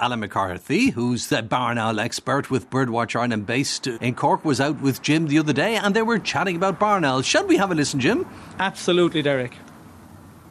Alan 0.00 0.20
McCarthy, 0.20 0.90
who's 0.90 1.26
the 1.26 1.42
barn 1.42 1.76
owl 1.76 1.98
expert 1.98 2.52
with 2.52 2.70
Birdwatch 2.70 3.18
Ireland 3.18 3.46
based 3.46 3.88
in 3.88 4.14
Cork, 4.14 4.44
was 4.44 4.60
out 4.60 4.80
with 4.80 5.02
Jim 5.02 5.26
the 5.26 5.40
other 5.40 5.52
day 5.52 5.74
and 5.74 5.92
they 5.92 6.02
were 6.02 6.20
chatting 6.20 6.54
about 6.54 6.78
barn 6.78 7.04
owls. 7.04 7.26
Shall 7.26 7.44
we 7.44 7.56
have 7.56 7.72
a 7.72 7.74
listen, 7.74 7.98
Jim? 7.98 8.24
Absolutely, 8.60 9.22
Derek. 9.22 9.56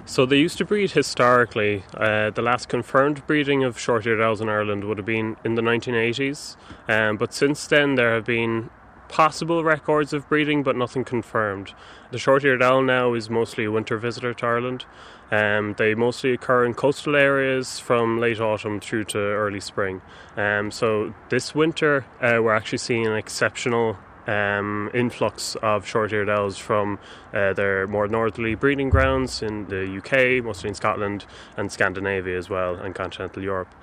So 0.06 0.26
they 0.26 0.38
used 0.38 0.58
to 0.58 0.66
breed 0.66 0.92
historically. 0.92 1.84
Uh, 1.94 2.30
the 2.32 2.42
last 2.42 2.68
confirmed 2.68 3.26
breeding 3.26 3.64
of 3.64 3.80
short-eared 3.80 4.20
owls 4.20 4.42
in 4.42 4.50
Ireland 4.50 4.84
would 4.84 4.98
have 4.98 5.06
been 5.06 5.38
in 5.46 5.56
the 5.56 5.62
1980s, 5.62 6.58
um, 6.90 7.16
but 7.16 7.34
since 7.34 7.68
then 7.68 7.96
there 7.96 8.16
have 8.16 8.26
been 8.26 8.70
possible 9.10 9.64
records 9.64 10.14
of 10.14 10.28
breeding, 10.30 10.64
but 10.64 10.76
nothing 10.76 11.04
confirmed. 11.04 11.74
The 12.12 12.18
short-eared 12.18 12.62
owl 12.62 12.82
now 12.84 13.14
is 13.14 13.30
mostly 13.30 13.66
a 13.66 13.72
winter 13.72 13.98
visitor 13.98 14.34
to 14.34 14.46
Ireland. 14.46 14.86
Um, 15.30 15.76
they 15.78 15.94
mostly 15.94 16.32
occur 16.32 16.66
in 16.66 16.74
coastal 16.74 17.16
areas 17.16 17.80
from 17.80 18.20
late 18.20 18.40
autumn 18.40 18.80
through 18.80 19.06
to 19.06 19.18
early 19.18 19.60
spring. 19.60 20.02
Um, 20.38 20.72
so 20.72 21.14
this 21.30 21.54
winter, 21.54 22.06
uh, 22.22 22.40
we're 22.42 22.54
actually 22.54 22.78
seeing 22.78 23.06
an 23.06 23.16
exceptional 23.16 23.98
um, 24.28 24.92
influx 24.94 25.56
of 25.56 25.88
short-eared 25.88 26.30
owls 26.30 26.58
from 26.58 27.00
uh, 27.34 27.54
their 27.54 27.88
more 27.88 28.08
northerly 28.08 28.56
breeding 28.56 28.90
grounds 28.90 29.42
in 29.42 29.68
the 29.68 29.98
UK, 29.98 30.44
mostly 30.44 30.70
in 30.70 30.76
Scotland 30.76 31.26
and 31.56 31.72
Scandinavia 31.72 32.38
as 32.38 32.50
well, 32.50 32.76
and 32.76 32.94
continental 32.94 33.42
Europe. 33.42 33.74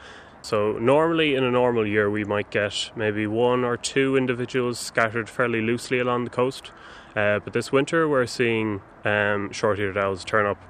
So 0.42 0.72
normally 0.72 1.34
in 1.34 1.42
a 1.42 1.50
normal 1.50 1.86
year 1.86 2.10
we 2.10 2.22
might 2.24 2.50
get 2.50 2.90
maybe 2.94 3.26
one 3.26 3.64
or 3.64 3.78
two 3.78 4.14
individuals 4.14 4.78
scattered 4.78 5.30
fairly 5.30 5.62
loosely 5.62 5.98
along 5.98 6.24
the 6.24 6.30
coast. 6.30 6.70
Uh, 7.16 7.38
but 7.38 7.54
this 7.54 7.72
winter 7.72 8.06
we're 8.06 8.26
seeing 8.26 8.82
um, 9.04 9.50
short-eared 9.52 9.96
owls 9.96 10.22
turn 10.24 10.44
up 10.44 10.62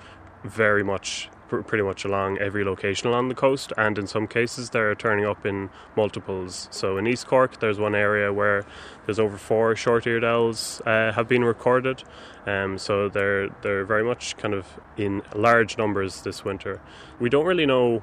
very 0.44 0.84
much 0.84 1.28
pr- 1.48 1.60
pretty 1.60 1.84
much 1.84 2.04
along 2.04 2.38
every 2.38 2.64
location 2.64 3.08
along 3.08 3.28
the 3.28 3.34
coast 3.34 3.72
and 3.76 3.98
in 3.98 4.06
some 4.06 4.26
cases 4.26 4.70
they're 4.70 4.94
turning 4.94 5.24
up 5.24 5.44
in 5.46 5.70
multiples 5.96 6.68
so 6.70 6.96
in 6.96 7.06
east 7.06 7.26
cork 7.26 7.60
there's 7.60 7.78
one 7.78 7.94
area 7.94 8.32
where 8.32 8.64
there's 9.06 9.18
over 9.18 9.36
four 9.36 9.76
short-eared 9.76 10.24
owls 10.24 10.80
uh, 10.86 11.12
have 11.12 11.28
been 11.28 11.44
recorded 11.44 12.02
um, 12.46 12.78
so 12.78 13.08
they're 13.08 13.48
they're 13.62 13.84
very 13.84 14.04
much 14.04 14.36
kind 14.36 14.54
of 14.54 14.66
in 14.96 15.22
large 15.34 15.78
numbers 15.78 16.22
this 16.22 16.44
winter 16.44 16.80
we 17.18 17.28
don't 17.28 17.46
really 17.46 17.66
know 17.66 18.02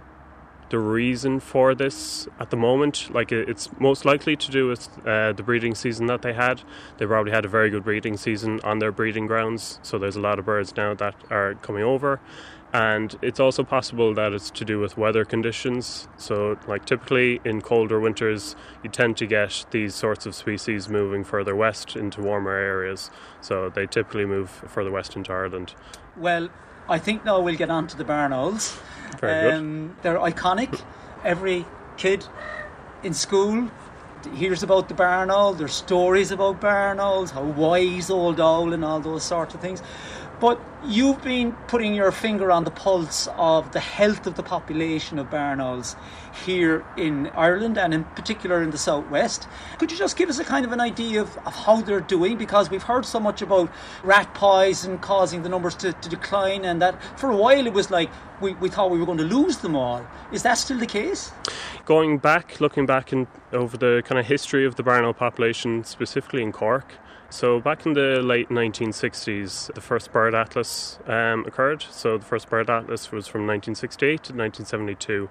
the 0.72 0.80
reason 0.80 1.39
for 1.39 1.75
this 1.75 2.28
at 2.39 2.50
the 2.50 2.58
moment. 2.58 3.14
Like 3.14 3.31
it's 3.31 3.69
most 3.80 4.06
likely 4.06 4.36
to 4.38 4.52
do 4.52 4.67
with 4.67 4.88
uh, 5.06 5.34
the 5.34 5.44
breeding 5.44 5.75
season 5.75 6.08
that 6.08 6.22
they 6.22 6.34
had. 6.34 6.64
They 6.97 7.06
probably 7.06 7.34
had 7.34 7.45
a 7.45 7.50
very 7.50 7.69
good 7.69 7.84
breeding 7.84 8.17
season 8.17 8.62
on 8.64 8.80
their 8.80 8.92
breeding 8.92 9.28
grounds, 9.28 9.80
so 9.84 10.00
there's 10.00 10.16
a 10.16 10.22
lot 10.22 10.39
of 10.39 10.45
birds 10.45 10.75
now 10.75 10.94
that 10.95 11.16
are 11.30 11.56
coming 11.56 11.84
over. 11.84 12.19
And 12.73 13.17
it's 13.22 13.39
also 13.39 13.64
possible 13.64 14.14
that 14.14 14.31
it's 14.31 14.50
to 14.52 14.64
do 14.64 14.80
with 14.80 14.97
weather 14.97 15.25
conditions. 15.25 16.08
So, 16.17 16.58
like 16.67 16.86
typically 16.86 17.41
in 17.44 17.61
colder 17.61 18.00
winters, 18.00 18.55
you 18.81 18.89
tend 18.89 19.17
to 19.17 19.28
get 19.28 19.66
these 19.72 19.94
sorts 19.94 20.25
of 20.25 20.36
species 20.36 20.88
moving 20.88 21.23
further 21.23 21.55
west 21.55 21.95
into 21.95 22.22
warmer 22.22 22.55
areas. 22.55 23.11
So, 23.41 23.69
they 23.69 23.88
typically 23.88 24.25
move 24.25 24.50
further 24.50 24.91
west 24.91 25.16
into 25.17 25.33
Ireland. 25.33 25.73
Well, 26.16 26.50
I 26.88 26.97
think 26.97 27.25
now 27.25 27.41
we'll 27.41 27.55
get 27.55 27.69
on 27.69 27.88
to 27.88 27.97
the 27.97 28.05
barn 28.05 28.31
owls. 28.31 28.80
Very 29.19 29.52
um, 29.52 29.97
They're 30.02 30.17
iconic. 30.17 30.81
Every 31.23 31.66
kid 31.97 32.25
in 33.03 33.13
school 33.13 33.69
hears 34.35 34.63
about 34.63 34.88
the 34.88 34.94
barn 34.94 35.31
owl. 35.31 35.53
There's 35.53 35.73
stories 35.73 36.31
about 36.31 36.61
barn 36.61 37.00
owls, 37.00 37.31
how 37.31 37.44
wise 37.44 38.09
old 38.09 38.39
owl, 38.39 38.73
and 38.73 38.85
all 38.85 39.00
those 39.00 39.23
sorts 39.23 39.53
of 39.53 39.61
things. 39.61 39.81
But 40.42 40.59
you've 40.84 41.22
been 41.22 41.52
putting 41.67 41.94
your 41.94 42.11
finger 42.11 42.52
on 42.52 42.64
the 42.64 42.72
pulse 42.72 43.28
of 43.38 43.73
the 43.73 43.80
health 43.80 44.25
of 44.25 44.34
the 44.34 44.42
population 44.42 45.20
of 45.20 45.30
barn 45.30 45.61
owls 45.61 45.95
here 46.45 46.84
in 46.97 47.28
Ireland 47.36 47.78
and 47.78 47.94
in 47.94 48.06
particular 48.06 48.64
in 48.64 48.72
the 48.72 48.78
southwest. 48.80 49.47
Could 49.78 49.92
you 49.92 49.97
just 50.00 50.17
give 50.17 50.30
us 50.30 50.39
a 50.39 50.44
kind 50.44 50.66
of 50.66 50.72
an 50.72 50.81
idea 50.81 51.22
of, 51.22 51.38
of 51.45 51.53
how 51.53 51.81
they're 51.81 52.00
doing? 52.00 52.39
Because 52.39 52.72
we've 52.72 52.81
heard 52.81 53.06
so 53.06 53.19
much 53.19 53.44
about 53.44 53.72
rat 54.03 54.34
poison 54.34 54.97
causing 54.97 55.44
the 55.44 55.50
numbers 55.50 55.75
to, 55.75 55.94
to 55.94 56.09
decline, 56.09 56.66
and 56.66 56.81
that 56.81 57.00
for 57.19 57.29
a 57.29 57.38
while 57.38 57.68
it 57.68 57.73
was 57.73 57.91
like 57.91 58.09
we, 58.41 58.56
we 58.56 58.68
thought 58.68 58.90
we 58.90 58.97
were 58.97 59.06
going 59.06 59.19
to 59.19 59.23
lose 59.23 59.58
them 59.58 59.75
all. 59.75 60.03
Is 60.31 60.41
that 60.41 60.56
still 60.56 60.79
the 60.79 60.88
case? 60.88 61.31
Going 61.85 62.18
back, 62.18 62.59
looking 62.59 62.88
back 62.88 63.13
in, 63.13 63.28
over 63.53 63.78
the 63.78 64.02
kind 64.06 64.18
of 64.18 64.25
history 64.25 64.66
of 64.66 64.73
the 64.73 64.81
barn 64.81 65.06
owl 65.06 65.13
population, 65.13 65.84
specifically 65.84 66.41
in 66.41 66.52
Cork, 66.52 66.96
so, 67.31 67.62
back 67.62 67.86
in 67.86 67.94
the 67.94 68.22
late 68.22 68.50
1960s, 68.50 69.74
the 69.74 69.80
first 69.80 70.12
bird 70.12 70.36
atlas 70.36 71.00
um, 71.08 71.46
occurred. 71.46 71.86
So, 71.90 72.18
the 72.18 72.25
first 72.25 72.50
bird 72.50 72.69
atlas 72.69 73.09
was 73.09 73.25
from 73.25 73.47
1968 73.47 74.09
to 74.09 74.34
1972. 74.34 75.30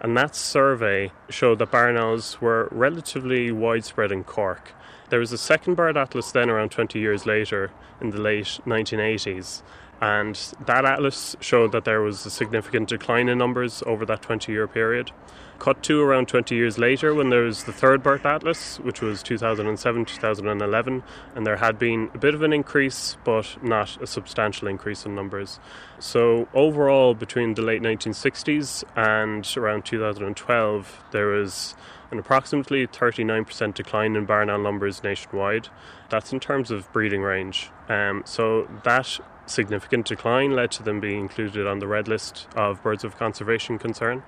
And 0.00 0.16
that 0.16 0.36
survey 0.36 1.10
showed 1.28 1.58
that 1.58 1.72
barn 1.72 1.96
owls 1.96 2.40
were 2.40 2.68
relatively 2.70 3.50
widespread 3.50 4.12
in 4.12 4.22
Cork. 4.22 4.72
There 5.10 5.18
was 5.18 5.32
a 5.32 5.38
second 5.38 5.74
bird 5.74 5.96
atlas 5.96 6.30
then 6.30 6.48
around 6.48 6.70
20 6.70 7.00
years 7.00 7.26
later 7.26 7.72
in 8.00 8.10
the 8.10 8.20
late 8.20 8.60
1980s. 8.64 9.62
And 10.02 10.36
that 10.66 10.84
atlas 10.84 11.36
showed 11.38 11.70
that 11.70 11.84
there 11.84 12.00
was 12.00 12.26
a 12.26 12.30
significant 12.30 12.88
decline 12.88 13.28
in 13.28 13.38
numbers 13.38 13.84
over 13.86 14.04
that 14.06 14.20
20 14.20 14.50
year 14.50 14.66
period. 14.66 15.12
Cut 15.60 15.80
to 15.84 16.00
around 16.02 16.26
20 16.26 16.56
years 16.56 16.76
later 16.76 17.14
when 17.14 17.30
there 17.30 17.42
was 17.42 17.62
the 17.62 17.72
third 17.72 18.02
bird 18.02 18.26
atlas, 18.26 18.80
which 18.80 19.00
was 19.00 19.22
2007 19.22 20.04
2011, 20.04 21.04
and 21.36 21.46
there 21.46 21.58
had 21.58 21.78
been 21.78 22.10
a 22.14 22.18
bit 22.18 22.34
of 22.34 22.42
an 22.42 22.52
increase, 22.52 23.16
but 23.22 23.56
not 23.62 24.02
a 24.02 24.08
substantial 24.08 24.66
increase 24.66 25.06
in 25.06 25.14
numbers. 25.14 25.60
So, 26.00 26.48
overall, 26.52 27.14
between 27.14 27.54
the 27.54 27.62
late 27.62 27.80
1960s 27.80 28.82
and 28.96 29.48
around 29.56 29.84
2012, 29.84 31.04
there 31.12 31.28
was 31.28 31.76
an 32.10 32.18
approximately 32.18 32.88
39% 32.88 33.72
decline 33.74 34.16
in 34.16 34.24
barn 34.24 34.50
owl 34.50 34.58
numbers 34.58 35.04
nationwide. 35.04 35.68
That's 36.08 36.32
in 36.32 36.40
terms 36.40 36.72
of 36.72 36.92
breeding 36.92 37.22
range. 37.22 37.70
Um, 37.88 38.22
so, 38.26 38.68
that 38.82 39.20
significant 39.46 40.06
decline 40.06 40.52
led 40.52 40.70
to 40.72 40.82
them 40.82 41.00
being 41.00 41.20
included 41.20 41.66
on 41.66 41.78
the 41.78 41.86
red 41.86 42.08
list 42.08 42.46
of 42.54 42.82
birds 42.82 43.04
of 43.04 43.16
conservation 43.16 43.78
concern. 43.78 44.22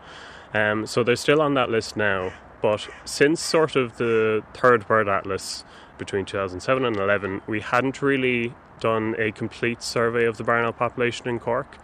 Um, 0.53 0.87
so 0.87 1.03
they're 1.03 1.17
still 1.17 1.41
on 1.41 1.55
that 1.55 1.71
list 1.71 1.97
now, 1.97 2.33
but 2.63 2.89
since 3.05 3.41
sort 3.41 3.77
of 3.77 3.97
the 3.97 4.45
third 4.55 4.87
bird 4.87 5.09
atlas 5.09 5.65
between 5.99 6.25
2007 6.25 6.85
and 6.85 6.97
11, 6.97 7.43
we 7.47 7.61
hadn't 7.61 8.03
really 8.03 8.55
done 8.81 9.15
a 9.19 9.33
complete 9.33 9.83
survey 9.83 10.25
of 10.25 10.37
the 10.37 10.45
barn 10.45 10.65
owl 10.65 10.73
population 10.73 11.29
in 11.29 11.39
Cork. 11.39 11.79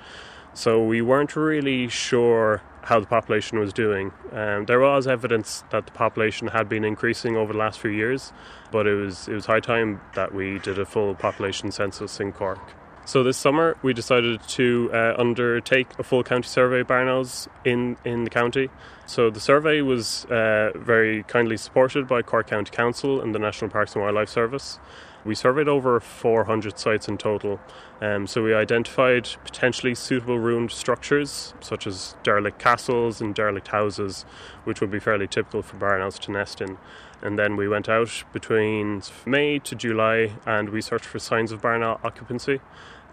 So 0.53 0.85
we 0.85 1.01
weren't 1.01 1.37
really 1.37 1.89
sure 1.89 2.63
how 2.83 2.99
the 2.99 3.07
population 3.07 3.59
was 3.59 3.73
doing. 3.73 4.13
Um, 4.33 4.67
there 4.67 4.81
was 4.81 5.07
evidence 5.07 5.65
that 5.71 5.87
the 5.87 5.93
population 5.93 6.49
had 6.49 6.69
been 6.69 6.85
increasing 6.85 7.37
over 7.37 7.53
the 7.53 7.59
last 7.59 7.79
few 7.79 7.91
years, 7.91 8.33
but 8.73 8.87
it 8.87 8.95
was 8.95 9.29
it 9.29 9.35
was 9.35 9.47
high 9.47 9.61
time 9.61 10.01
that 10.15 10.35
we 10.35 10.59
did 10.59 10.79
a 10.79 10.85
full 10.85 11.15
population 11.15 11.71
census 11.71 12.19
in 12.21 12.33
Cork. 12.33 12.61
So 13.06 13.22
this 13.22 13.37
summer 13.37 13.77
we 13.83 13.93
decided 13.93 14.43
to 14.49 14.91
uh, 14.93 15.15
undertake 15.19 15.88
a 15.99 16.03
full 16.03 16.22
county 16.22 16.47
survey 16.47 16.81
of 16.81 16.87
barn 16.87 17.09
owls 17.09 17.49
in, 17.65 17.97
in 18.05 18.25
the 18.25 18.31
county. 18.31 18.69
So 19.06 19.31
the 19.31 19.41
survey 19.41 19.81
was 19.81 20.25
uh, 20.27 20.71
very 20.77 21.25
kindly 21.25 21.56
supported 21.56 22.06
by 22.06 22.22
Cork 22.22 22.47
County 22.47 22.71
Council 22.71 23.21
and 23.21 23.34
the 23.34 23.39
National 23.39 23.71
Parks 23.71 23.94
and 23.94 24.03
Wildlife 24.03 24.28
Service. 24.28 24.78
We 25.25 25.34
surveyed 25.34 25.69
over 25.69 26.00
400 26.00 26.78
sites 26.78 27.09
in 27.09 27.19
total. 27.19 27.60
Um, 28.00 28.27
so 28.27 28.43
we 28.43 28.55
identified 28.55 29.28
potentially 29.44 29.94
suitable 29.94 30.39
ruined 30.39 30.71
structures, 30.71 31.53
such 31.60 31.87
as 31.87 32.16
derelict 32.22 32.59
castles 32.59 33.21
and 33.21 33.34
derelict 33.34 33.69
houses, 33.69 34.25
which 34.65 34.81
would 34.81 34.91
be 34.91 35.00
fairly 35.00 35.27
typical 35.27 35.62
for 35.62 35.77
barn 35.77 36.00
owls 36.00 36.19
to 36.21 36.33
nest 36.33 36.60
in. 36.60 36.78
And 37.23 37.39
then 37.39 37.57
we 37.57 37.69
went 37.69 37.89
out 37.89 38.25
between 38.33 39.03
May 39.27 39.59
to 39.61 39.75
July 39.75 40.33
and 40.47 40.71
we 40.71 40.81
searched 40.81 41.05
for 41.05 41.19
signs 41.19 41.53
of 41.53 41.61
barn 41.61 41.83
occupancy. 41.83 42.61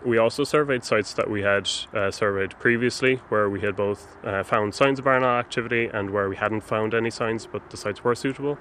We 0.05 0.17
also 0.17 0.43
surveyed 0.43 0.83
sites 0.83 1.13
that 1.13 1.29
we 1.29 1.41
had 1.41 1.69
uh, 1.93 2.11
surveyed 2.11 2.57
previously, 2.59 3.15
where 3.29 3.49
we 3.49 3.61
had 3.61 3.75
both 3.75 4.15
uh, 4.23 4.43
found 4.43 4.75
signs 4.75 4.99
of 4.99 5.05
barn 5.05 5.23
activity 5.23 5.89
and 5.91 6.11
where 6.11 6.29
we 6.29 6.35
hadn't 6.35 6.61
found 6.61 6.93
any 6.93 7.09
signs, 7.09 7.47
but 7.47 7.69
the 7.71 7.77
sites 7.77 8.03
were 8.03 8.15
suitable. 8.15 8.57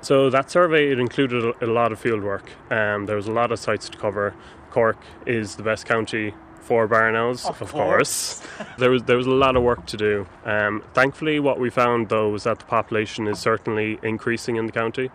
So 0.00 0.30
that 0.30 0.50
survey 0.50 0.90
it 0.90 0.98
included 0.98 1.54
a 1.60 1.66
lot 1.66 1.92
of 1.92 1.98
field 1.98 2.22
work. 2.22 2.50
Um, 2.70 3.06
there 3.06 3.16
was 3.16 3.26
a 3.26 3.32
lot 3.32 3.52
of 3.52 3.58
sites 3.58 3.88
to 3.90 3.98
cover. 3.98 4.34
Cork 4.70 4.98
is 5.26 5.56
the 5.56 5.62
best 5.62 5.84
county 5.86 6.34
for 6.60 6.86
barn 6.86 7.16
owls, 7.16 7.46
of, 7.46 7.60
of 7.62 7.72
course. 7.72 8.40
course. 8.40 8.68
there 8.78 8.90
was 8.90 9.02
there 9.04 9.16
was 9.16 9.26
a 9.26 9.30
lot 9.30 9.56
of 9.56 9.62
work 9.62 9.86
to 9.86 9.96
do. 9.96 10.26
Um, 10.44 10.82
thankfully, 10.94 11.40
what 11.40 11.58
we 11.58 11.70
found 11.70 12.08
though 12.08 12.30
was 12.30 12.44
that 12.44 12.58
the 12.58 12.64
population 12.64 13.26
is 13.26 13.38
certainly 13.38 13.98
increasing 14.02 14.56
in 14.56 14.66
the 14.66 14.72
county. 14.72 15.10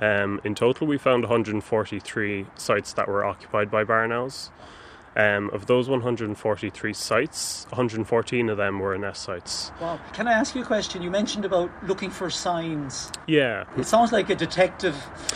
Um, 0.00 0.40
in 0.44 0.54
total, 0.54 0.86
we 0.86 0.98
found 0.98 1.24
143 1.24 2.46
sites 2.54 2.92
that 2.92 3.08
were 3.08 3.24
occupied 3.24 3.70
by 3.70 3.84
barn 3.84 4.12
owls. 4.12 4.50
Um, 5.16 5.50
of 5.50 5.66
those 5.66 5.88
143 5.88 6.92
sites, 6.92 7.66
114 7.70 8.48
of 8.50 8.56
them 8.56 8.78
were 8.78 8.96
nest 8.96 9.22
sites. 9.22 9.72
Wow. 9.80 9.98
Can 10.12 10.28
I 10.28 10.32
ask 10.32 10.54
you 10.54 10.62
a 10.62 10.64
question? 10.64 11.02
You 11.02 11.10
mentioned 11.10 11.44
about 11.44 11.70
looking 11.88 12.10
for 12.10 12.30
signs. 12.30 13.10
Yeah. 13.26 13.64
It 13.76 13.86
sounds 13.86 14.12
like 14.12 14.30
a 14.30 14.36
detective 14.36 14.94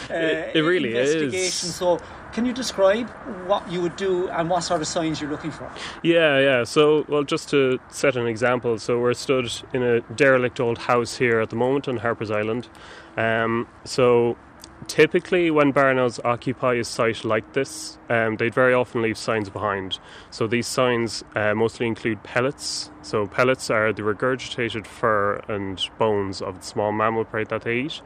uh, 0.08 0.14
it, 0.14 0.56
it 0.56 0.62
really 0.62 0.90
investigation. 0.90 1.40
is. 1.40 1.74
So, 1.74 1.98
can 2.32 2.46
you 2.46 2.52
describe 2.52 3.08
what 3.46 3.70
you 3.70 3.80
would 3.82 3.96
do 3.96 4.28
and 4.28 4.48
what 4.48 4.62
sort 4.62 4.80
of 4.80 4.88
signs 4.88 5.20
you're 5.20 5.30
looking 5.30 5.50
for? 5.50 5.70
Yeah, 6.02 6.38
yeah. 6.38 6.64
So, 6.64 7.04
well, 7.08 7.22
just 7.22 7.50
to 7.50 7.78
set 7.88 8.16
an 8.16 8.26
example, 8.26 8.78
so 8.78 8.98
we're 8.98 9.14
stood 9.14 9.52
in 9.72 9.82
a 9.82 10.00
derelict 10.00 10.60
old 10.60 10.78
house 10.78 11.16
here 11.16 11.40
at 11.40 11.50
the 11.50 11.56
moment 11.56 11.88
on 11.88 11.98
Harper's 11.98 12.30
Island. 12.30 12.68
Um, 13.16 13.68
so, 13.84 14.36
typically, 14.88 15.50
when 15.50 15.72
barn 15.72 15.98
owls 15.98 16.20
occupy 16.24 16.74
a 16.74 16.84
site 16.84 17.24
like 17.24 17.52
this, 17.52 17.98
um, 18.08 18.36
they'd 18.36 18.54
very 18.54 18.74
often 18.74 19.02
leave 19.02 19.18
signs 19.18 19.50
behind. 19.50 19.98
So, 20.30 20.46
these 20.46 20.66
signs 20.66 21.24
uh, 21.34 21.54
mostly 21.54 21.86
include 21.86 22.22
pellets. 22.22 22.90
So, 23.02 23.26
pellets 23.26 23.70
are 23.70 23.92
the 23.92 24.02
regurgitated 24.02 24.86
fur 24.86 25.40
and 25.48 25.82
bones 25.98 26.40
of 26.40 26.60
the 26.60 26.66
small 26.66 26.92
mammal 26.92 27.24
prey 27.24 27.44
that 27.44 27.62
they 27.62 27.78
eat. 27.80 28.02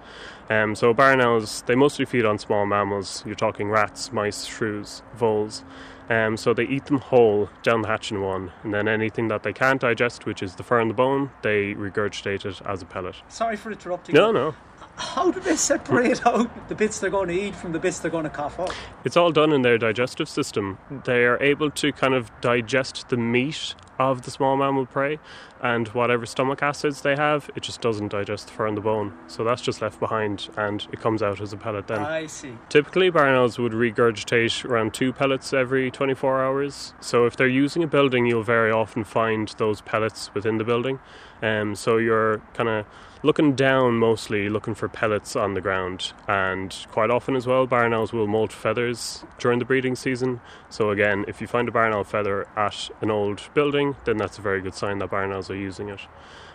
Um, 0.49 0.75
so, 0.75 0.94
barn 0.94 1.20
owls, 1.20 1.62
they 1.67 1.75
mostly 1.75 2.05
feed 2.05 2.25
on 2.25 2.38
small 2.38 2.67
mammals. 2.67 3.22
You're 3.26 3.34
talking 3.34 3.69
rats, 3.69 4.12
mice, 4.12 4.44
shrews, 4.44 5.02
voles. 5.14 5.64
Um, 6.08 6.37
so 6.37 6.55
they 6.55 6.64
eat 6.64 6.87
them 6.87 6.99
whole 6.99 7.50
down 7.62 7.82
the 7.82 7.88
hatch 7.88 8.06
hatching 8.06 8.22
one, 8.22 8.52
and 8.62 8.72
then 8.72 8.87
anything 8.87 9.29
that 9.29 9.43
they 9.43 9.52
can't 9.52 9.81
digest, 9.81 10.26
which 10.26 10.43
is 10.43 10.55
the 10.55 10.62
fur 10.62 10.81
and 10.81 10.90
the 10.90 10.94
bone, 10.94 11.31
they 11.43 11.75
regurgitate 11.75 12.44
it 12.44 12.61
as 12.64 12.82
a 12.82 12.84
pellet. 12.84 13.17
Sorry 13.29 13.56
for 13.56 13.72
interrupting. 13.72 14.14
No, 14.14 14.31
no. 14.31 14.55
How 14.96 15.31
do 15.31 15.40
they 15.40 15.56
separate 15.56 16.26
out 16.26 16.69
the 16.69 16.75
bits 16.75 16.98
they're 17.00 17.10
going 17.10 17.28
to 17.28 17.34
eat 17.34 17.54
from 17.54 17.72
the 17.72 17.78
bits 17.78 17.98
they're 17.98 18.10
going 18.10 18.25
to 18.25 18.31
cough 18.31 18.58
up? 18.58 18.70
It's 19.04 19.16
all 19.16 19.31
done 19.31 19.52
in 19.52 19.62
their 19.62 19.78
digestive 19.78 20.28
system. 20.28 20.78
They 21.04 21.25
are 21.25 21.40
able 21.43 21.70
to 21.72 21.93
kind 21.93 22.14
of 22.14 22.31
digest 22.40 23.10
the 23.10 23.16
meat 23.16 23.75
of 23.98 24.22
the 24.22 24.31
small 24.31 24.56
mammal 24.56 24.87
prey 24.87 25.19
and 25.62 25.88
whatever 25.88 26.26
stomach 26.26 26.62
acids 26.62 27.00
they 27.00 27.16
have, 27.16 27.50
it 27.56 27.62
just 27.62 27.81
doesn't 27.81 28.08
digest 28.08 28.48
the 28.48 28.52
fur 28.52 28.66
and 28.66 28.76
the 28.76 28.81
bone. 28.81 29.14
So 29.26 29.43
that's 29.44 29.62
just 29.62 29.81
left 29.81 29.98
behind 29.98 30.48
and 30.56 30.87
it 30.93 31.00
comes 31.00 31.22
out 31.22 31.40
as 31.40 31.52
a 31.52 31.56
pellet 31.56 31.87
then. 31.87 32.00
I 32.00 32.26
see. 32.26 32.56
Typically, 32.69 33.10
barn 33.10 33.34
owls 33.34 33.58
would 33.58 33.72
regurgitate 33.72 34.64
around 34.64 34.94
two 34.94 35.12
pellets 35.12 35.52
every 35.52 35.90
24 35.90 36.44
hours. 36.44 36.94
So, 37.00 37.26
if 37.26 37.37
they're 37.37 37.46
using 37.46 37.82
a 37.82 37.87
building, 37.87 38.26
you'll 38.26 38.43
very 38.43 38.70
often 38.70 39.04
find 39.04 39.48
those 39.58 39.81
pellets 39.81 40.32
within 40.34 40.58
the 40.58 40.64
building. 40.64 40.98
Um, 41.43 41.75
so, 41.75 41.96
you're 41.96 42.38
kind 42.54 42.69
of 42.69 42.87
looking 43.22 43.54
down 43.54 43.98
mostly, 43.98 44.48
looking 44.48 44.75
for 44.75 44.88
pellets 44.88 45.37
on 45.37 45.54
the 45.54 45.60
ground. 45.60 46.12
And 46.28 46.75
quite 46.90 47.10
often, 47.10 47.37
as 47.37 47.46
well, 47.46 47.66
barn 47.66 47.94
owls 47.94 48.12
will 48.12 48.26
molt 48.26 48.52
feathers 48.52 49.25
during 49.38 49.58
the 49.58 49.64
breeding 49.64 49.96
season. 49.96 50.40
So, 50.69 50.90
again, 50.90 51.25
if 51.28 51.40
you 51.40 51.46
find 51.46 51.69
a 51.69 51.72
barn 51.72 51.93
owl 51.93 52.04
feather 52.04 52.46
at 52.56 52.90
an 53.00 53.10
old 53.10 53.48
building, 53.54 53.85
then 54.04 54.16
that's 54.16 54.38
a 54.38 54.42
very 54.42 54.60
good 54.60 54.74
sign 54.74 54.98
that 54.98 55.10
barn 55.10 55.32
owls 55.32 55.50
are 55.50 55.56
using 55.56 55.88
it. 55.88 56.00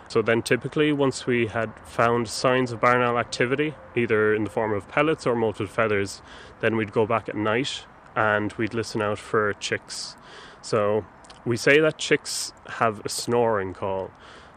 So 0.08 0.20
then, 0.20 0.42
typically, 0.42 0.92
once 0.92 1.26
we 1.26 1.46
had 1.46 1.72
found 1.84 2.28
signs 2.28 2.70
of 2.70 2.80
barn 2.80 3.00
owl 3.00 3.18
activity, 3.18 3.74
either 3.96 4.34
in 4.34 4.44
the 4.44 4.50
form 4.50 4.74
of 4.74 4.86
pellets 4.88 5.26
or 5.26 5.34
molted 5.34 5.68
feathers, 5.68 6.20
then 6.60 6.76
we'd 6.76 6.92
go 6.92 7.06
back 7.06 7.28
at 7.28 7.34
night 7.34 7.84
and 8.14 8.52
we'd 8.54 8.74
listen 8.74 9.00
out 9.00 9.18
for 9.18 9.54
chicks. 9.54 10.16
So 10.60 11.06
we 11.44 11.56
say 11.56 11.80
that 11.80 11.96
chicks 11.96 12.52
have 12.66 13.00
a 13.04 13.08
snoring 13.08 13.72
call. 13.72 14.10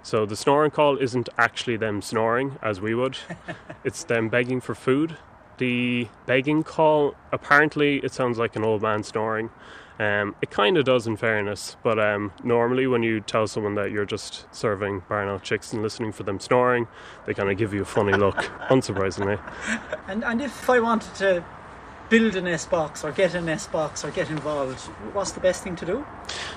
So 0.03 0.25
the 0.25 0.35
snoring 0.35 0.71
call 0.71 0.97
isn't 0.97 1.29
actually 1.37 1.77
them 1.77 2.01
snoring 2.01 2.59
as 2.61 2.81
we 2.81 2.93
would, 2.93 3.17
it's 3.83 4.03
them 4.03 4.29
begging 4.29 4.61
for 4.61 4.75
food. 4.75 5.17
The 5.57 6.07
begging 6.25 6.63
call, 6.63 7.15
apparently, 7.31 7.97
it 7.97 8.11
sounds 8.11 8.37
like 8.37 8.55
an 8.55 8.63
old 8.63 8.81
man 8.81 9.03
snoring. 9.03 9.49
Um, 9.97 10.35
it 10.41 10.51
kind 10.51 10.77
of 10.77 10.83
does, 10.83 11.07
in 11.07 11.15
fairness, 11.15 11.77
but 11.81 11.97
um, 11.97 12.33
normally 12.43 12.85
when 12.85 13.01
you 13.01 13.21
tell 13.21 13.47
someone 13.47 13.75
that 13.75 13.91
you're 13.91 14.05
just 14.05 14.45
serving 14.53 15.03
barn 15.07 15.29
owl 15.29 15.39
chicks 15.39 15.71
and 15.71 15.81
listening 15.81 16.11
for 16.11 16.23
them 16.23 16.39
snoring, 16.39 16.87
they 17.25 17.33
kind 17.33 17.49
of 17.49 17.57
give 17.57 17.73
you 17.73 17.83
a 17.83 17.85
funny 17.85 18.11
look, 18.11 18.35
unsurprisingly. 18.69 19.39
And 20.07 20.25
and 20.25 20.41
if 20.41 20.69
I 20.69 20.81
wanted 20.81 21.15
to 21.15 21.45
build 22.09 22.35
a 22.35 22.41
nest 22.41 22.69
box 22.69 23.05
or 23.05 23.11
get 23.11 23.33
a 23.35 23.41
nest 23.41 23.71
box 23.71 24.03
or 24.03 24.11
get 24.11 24.29
involved, 24.29 24.79
what's 25.13 25.31
the 25.31 25.39
best 25.39 25.63
thing 25.63 25.77
to 25.77 25.85
do? 25.85 26.05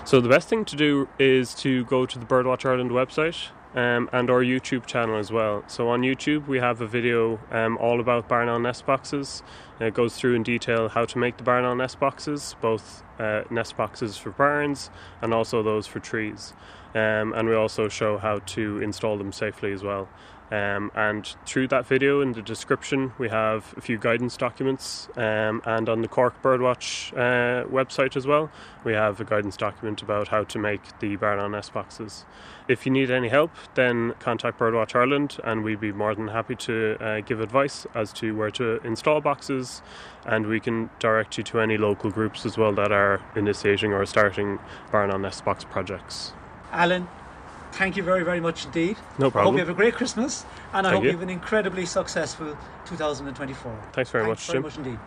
So 0.04 0.20
the 0.20 0.28
best 0.28 0.48
thing 0.48 0.64
to 0.66 0.76
do 0.76 1.08
is 1.18 1.54
to 1.56 1.84
go 1.84 2.06
to 2.06 2.18
the 2.18 2.26
Birdwatch 2.26 2.64
Ireland 2.64 2.90
website 2.90 3.50
um, 3.74 4.08
and 4.12 4.30
our 4.30 4.42
YouTube 4.42 4.86
channel 4.86 5.16
as 5.18 5.30
well. 5.30 5.64
So 5.66 5.88
on 5.88 6.02
YouTube 6.02 6.46
we 6.46 6.58
have 6.58 6.80
a 6.80 6.86
video 6.86 7.38
um, 7.50 7.76
all 7.78 8.00
about 8.00 8.28
barn 8.28 8.48
owl 8.48 8.58
nest 8.58 8.86
boxes. 8.86 9.42
It 9.80 9.94
goes 9.94 10.16
through 10.16 10.34
in 10.34 10.42
detail 10.42 10.88
how 10.88 11.04
to 11.04 11.18
make 11.18 11.36
the 11.36 11.44
barn 11.44 11.64
owl 11.64 11.76
nest 11.76 12.00
boxes, 12.00 12.56
both 12.60 13.02
uh, 13.18 13.42
nest 13.50 13.76
boxes 13.76 14.16
for 14.16 14.30
barns 14.30 14.90
and 15.22 15.32
also 15.32 15.62
those 15.62 15.86
for 15.86 16.00
trees. 16.00 16.52
Um, 16.94 17.32
and 17.34 17.48
we 17.48 17.54
also 17.54 17.88
show 17.88 18.18
how 18.18 18.38
to 18.38 18.82
install 18.82 19.18
them 19.18 19.32
safely 19.32 19.72
as 19.72 19.82
well. 19.82 20.08
Um, 20.50 20.90
and 20.94 21.26
through 21.44 21.68
that 21.68 21.86
video 21.86 22.22
in 22.22 22.32
the 22.32 22.40
description, 22.40 23.12
we 23.18 23.28
have 23.28 23.74
a 23.76 23.82
few 23.82 23.98
guidance 23.98 24.34
documents, 24.36 25.08
um, 25.16 25.60
and 25.66 25.90
on 25.90 26.00
the 26.00 26.08
Cork 26.08 26.42
Birdwatch 26.42 27.12
uh, 27.12 27.66
website 27.68 28.16
as 28.16 28.26
well, 28.26 28.50
we 28.82 28.94
have 28.94 29.20
a 29.20 29.24
guidance 29.24 29.58
document 29.58 30.00
about 30.00 30.28
how 30.28 30.44
to 30.44 30.58
make 30.58 30.80
the 31.00 31.16
barn 31.16 31.38
owl 31.38 31.50
nest 31.50 31.74
boxes. 31.74 32.24
If 32.66 32.86
you 32.86 32.92
need 32.92 33.10
any 33.10 33.28
help, 33.28 33.50
then 33.74 34.14
contact 34.20 34.58
Birdwatch 34.58 34.94
Ireland, 34.94 35.36
and 35.44 35.64
we'd 35.64 35.80
be 35.80 35.92
more 35.92 36.14
than 36.14 36.28
happy 36.28 36.56
to 36.56 36.96
uh, 36.98 37.20
give 37.20 37.40
advice 37.40 37.86
as 37.94 38.10
to 38.14 38.34
where 38.34 38.50
to 38.52 38.80
install 38.84 39.20
boxes, 39.20 39.67
and 40.26 40.46
we 40.46 40.60
can 40.60 40.90
direct 40.98 41.38
you 41.38 41.44
to 41.44 41.60
any 41.60 41.76
local 41.78 42.10
groups 42.10 42.44
as 42.44 42.58
well 42.58 42.72
that 42.74 42.92
are 42.92 43.20
initiating 43.36 43.92
or 43.92 44.04
starting 44.06 44.58
barn 44.92 45.10
owl 45.10 45.18
nest 45.18 45.44
box 45.44 45.64
projects. 45.64 46.32
Alan, 46.72 47.08
thank 47.72 47.96
you 47.96 48.02
very, 48.02 48.24
very 48.24 48.40
much 48.40 48.66
indeed. 48.66 48.96
No 49.18 49.28
I 49.34 49.42
hope 49.42 49.54
you 49.54 49.60
have 49.60 49.68
a 49.68 49.74
great 49.74 49.94
Christmas 49.94 50.44
and 50.72 50.86
I 50.86 50.90
Thank 50.90 50.94
hope 50.94 51.04
you. 51.04 51.10
you 51.10 51.16
have 51.16 51.22
an 51.22 51.30
incredibly 51.30 51.86
successful 51.86 52.56
2024. 52.86 53.88
Thanks 53.92 54.10
very 54.10 54.24
Thanks 54.24 54.28
much, 54.28 54.46
very 54.46 54.56
Jim. 54.56 54.62
much 54.62 54.76
indeed. 54.76 54.98